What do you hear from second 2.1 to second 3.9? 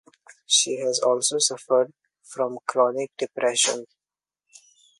from chronic depression.